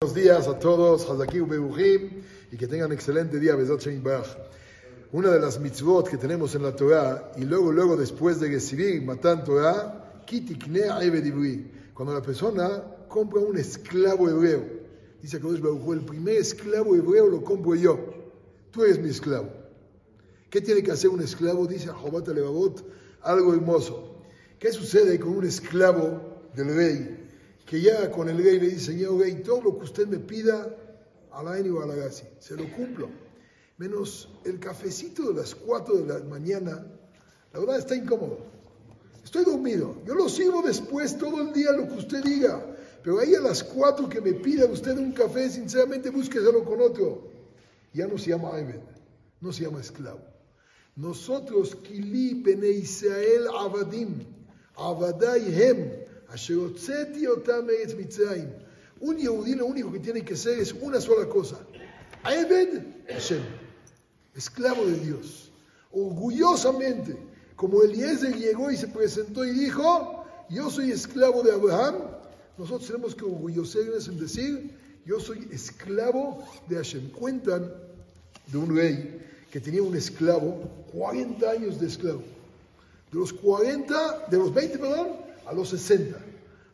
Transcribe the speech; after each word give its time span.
Buenos 0.00 0.14
días 0.14 0.46
a 0.46 0.56
todos, 0.56 1.10
Hazaki 1.10 1.40
Ubehujim, 1.40 2.22
y 2.52 2.56
que 2.56 2.68
tengan 2.68 2.92
excelente 2.92 3.40
día. 3.40 3.56
Una 5.10 5.30
de 5.30 5.40
las 5.40 5.58
mitzvot 5.58 6.08
que 6.08 6.16
tenemos 6.16 6.54
en 6.54 6.62
la 6.62 6.76
Torah, 6.76 7.32
y 7.36 7.40
luego, 7.44 7.72
luego 7.72 7.96
después 7.96 8.38
de 8.38 8.46
recibir 8.46 9.02
Matan 9.02 9.42
Torah, 9.42 10.22
cuando 11.94 12.14
la 12.14 12.22
persona 12.22 12.84
compra 13.08 13.40
un 13.40 13.58
esclavo 13.58 14.28
hebreo. 14.28 14.62
Dice 15.20 15.40
Kadosh 15.40 15.60
Baruj 15.60 15.92
el 15.94 16.04
primer 16.04 16.36
esclavo 16.36 16.94
hebreo 16.94 17.26
lo 17.26 17.42
compro 17.42 17.74
yo. 17.74 17.98
Tú 18.70 18.84
eres 18.84 19.00
mi 19.00 19.08
esclavo. 19.08 19.50
¿Qué 20.48 20.60
tiene 20.60 20.84
que 20.84 20.92
hacer 20.92 21.10
un 21.10 21.22
esclavo? 21.22 21.66
Dice 21.66 21.88
Jobat 21.88 22.28
Levavot, 22.28 22.88
algo 23.22 23.52
hermoso. 23.52 24.22
¿Qué 24.60 24.70
sucede 24.72 25.18
con 25.18 25.38
un 25.38 25.44
esclavo 25.44 26.20
del 26.54 26.72
rey? 26.72 27.27
Que 27.68 27.82
ya 27.82 28.10
con 28.10 28.30
el 28.30 28.38
rey 28.38 28.58
le 28.58 28.68
dice, 28.68 28.92
señor 28.92 29.20
rey, 29.20 29.42
todo 29.42 29.60
lo 29.60 29.78
que 29.78 29.84
usted 29.84 30.06
me 30.06 30.18
pida, 30.18 30.74
a 31.30 31.42
la 31.42 31.50
o 31.50 31.82
a 31.82 31.86
la 31.86 31.94
gasi, 31.94 32.24
se 32.38 32.56
lo 32.56 32.64
cumplo. 32.72 33.10
Menos 33.76 34.30
el 34.44 34.58
cafecito 34.58 35.30
de 35.30 35.40
las 35.40 35.54
4 35.54 35.98
de 35.98 36.06
la 36.06 36.24
mañana, 36.24 36.86
la 37.52 37.60
verdad 37.60 37.78
está 37.78 37.94
incómodo. 37.94 38.38
Estoy 39.22 39.44
dormido, 39.44 39.96
yo 40.06 40.14
lo 40.14 40.30
sigo 40.30 40.62
después 40.62 41.18
todo 41.18 41.42
el 41.42 41.52
día 41.52 41.72
lo 41.72 41.86
que 41.86 41.94
usted 41.94 42.24
diga, 42.24 42.64
pero 43.02 43.20
ahí 43.20 43.34
a 43.34 43.40
las 43.40 43.62
4 43.62 44.08
que 44.08 44.22
me 44.22 44.32
pida 44.32 44.64
usted 44.64 44.96
un 44.96 45.12
café, 45.12 45.50
sinceramente 45.50 46.08
búsqueselo 46.08 46.64
con 46.64 46.80
otro. 46.80 47.30
Ya 47.92 48.06
no 48.06 48.16
se 48.16 48.30
llama 48.30 48.54
Ayben, 48.54 48.80
no 49.42 49.52
se 49.52 49.64
llama 49.64 49.80
esclavo. 49.80 50.22
Nosotros, 50.96 51.76
Kili 51.76 52.42
Israel 52.80 53.48
Avadim, 53.58 54.24
Avadai 54.74 55.62
Hem, 55.62 56.07
un 59.00 59.16
Yehudí 59.16 59.54
lo 59.54 59.66
único 59.66 59.92
que 59.92 60.00
tiene 60.00 60.24
que 60.24 60.36
ser 60.36 60.58
es 60.58 60.72
una 60.72 61.00
sola 61.00 61.28
cosa. 61.28 61.58
Eved 62.24 62.82
Hashem, 63.08 63.42
esclavo 64.34 64.84
de 64.86 64.98
Dios. 64.98 65.50
Orgullosamente, 65.92 67.16
como 67.56 67.82
Eliezer 67.82 68.36
llegó 68.36 68.70
y 68.70 68.76
se 68.76 68.88
presentó 68.88 69.44
y 69.44 69.52
dijo, 69.52 70.24
yo 70.50 70.70
soy 70.70 70.90
esclavo 70.90 71.42
de 71.42 71.52
Abraham, 71.52 71.96
nosotros 72.56 72.86
tenemos 72.88 73.14
que 73.14 73.24
orgullosernos 73.24 74.08
en 74.08 74.18
decir, 74.18 74.70
yo 75.06 75.20
soy 75.20 75.48
esclavo 75.52 76.44
de 76.68 76.76
Hashem. 76.76 77.10
Cuentan 77.10 77.72
de 78.48 78.58
un 78.58 78.76
rey 78.76 79.24
que 79.50 79.60
tenía 79.60 79.82
un 79.82 79.96
esclavo, 79.96 80.68
40 80.92 81.50
años 81.50 81.80
de 81.80 81.86
esclavo. 81.86 82.22
De 83.10 83.18
los 83.18 83.32
40, 83.32 84.26
de 84.28 84.36
los 84.36 84.52
20, 84.52 84.78
perdón, 84.78 85.27
a 85.48 85.54
los 85.54 85.70
60. 85.70 86.16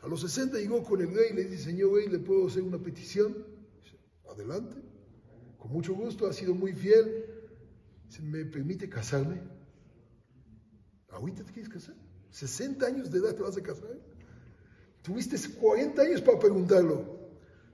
A 0.02 0.08
los 0.08 0.20
60 0.20 0.58
llegó 0.58 0.82
con 0.82 1.00
el 1.00 1.14
rey 1.14 1.28
y 1.30 1.34
le 1.34 1.44
dice, 1.44 1.64
señor 1.64 1.94
rey, 1.94 2.08
¿le 2.08 2.18
puedo 2.18 2.48
hacer 2.48 2.62
una 2.62 2.78
petición? 2.78 3.32
Dice, 3.82 3.96
Adelante, 4.28 4.76
con 5.58 5.70
mucho 5.70 5.94
gusto, 5.94 6.26
ha 6.26 6.32
sido 6.32 6.54
muy 6.54 6.72
fiel. 6.72 7.24
Dice, 8.08 8.20
¿me 8.22 8.44
permite 8.44 8.88
casarme? 8.88 9.40
¿Ahorita 11.10 11.44
te 11.44 11.52
quieres 11.52 11.72
casar? 11.72 11.94
¿60 12.32 12.84
años 12.84 13.10
de 13.12 13.20
edad 13.20 13.34
te 13.36 13.42
vas 13.42 13.56
a 13.56 13.62
casar? 13.62 13.96
Tuviste 15.02 15.36
40 15.38 16.02
años 16.02 16.20
para 16.20 16.40
preguntarlo. 16.40 17.20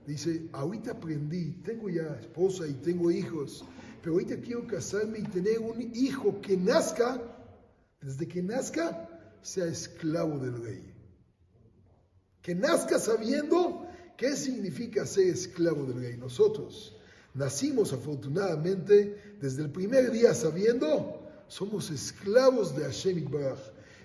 Dice, 0.05 0.49
ahorita 0.51 0.91
aprendí, 0.91 1.53
tengo 1.63 1.89
ya 1.89 2.15
esposa 2.19 2.67
y 2.67 2.73
tengo 2.73 3.09
hijos, 3.09 3.65
pero 4.01 4.13
ahorita 4.13 4.39
quiero 4.39 4.67
casarme 4.67 5.19
y 5.19 5.23
tener 5.23 5.59
un 5.59 5.91
hijo 5.95 6.39
que 6.41 6.57
nazca, 6.57 7.21
desde 8.01 8.27
que 8.27 8.43
nazca, 8.43 9.07
sea 9.41 9.65
esclavo 9.65 10.39
del 10.39 10.63
rey. 10.63 10.93
Que 12.41 12.55
nazca 12.55 12.99
sabiendo 12.99 13.87
qué 14.17 14.35
significa 14.35 15.05
ser 15.05 15.27
esclavo 15.27 15.85
del 15.85 16.01
rey. 16.01 16.17
Nosotros 16.17 16.95
nacimos 17.33 17.93
afortunadamente 17.93 19.37
desde 19.39 19.63
el 19.63 19.71
primer 19.71 20.11
día 20.11 20.33
sabiendo 20.33 21.21
somos 21.47 21.89
esclavos 21.91 22.75
de 22.75 22.83
Hashem. 22.83 23.25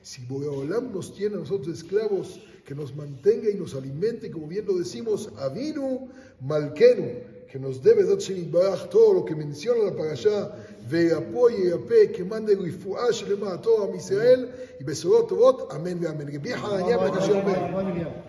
Si 0.02 0.24
Boreolam 0.26 0.92
nos 0.92 1.14
tiene 1.14 1.36
a 1.36 1.38
nosotros 1.38 1.78
esclavos, 1.78 2.40
que 2.64 2.74
nos 2.74 2.94
mantenga 2.94 3.48
y 3.48 3.54
nos 3.54 3.74
alimente, 3.74 4.30
como 4.30 4.48
bien 4.48 4.66
lo 4.66 4.76
decimos, 4.76 5.30
Avinu 5.38 6.08
Malkenu, 6.40 7.35
כנוסדה 7.48 7.94
בעזרת 7.94 8.18
השם 8.18 8.36
יתברך 8.36 8.86
תור, 8.86 9.14
או 9.14 9.26
כמנסיון 9.26 9.76
על 9.80 9.88
הפרשה, 9.88 10.44
וירפו 10.88 11.50
ירפא 11.50 12.04
כמאן 12.12 12.46
לרפואה 12.46 13.12
שלמה 13.12 13.52
התור 13.52 13.86
עם 13.88 13.94
ישראל, 13.94 14.46
היא 14.78 14.86
בשורות 14.86 15.28
טובות, 15.28 15.72
אמן 15.72 16.04
ואמן. 16.04 16.34
רבי 16.34 16.56
חנניה 16.56 16.98
בבקשה 16.98 17.32
אומר. 17.32 18.25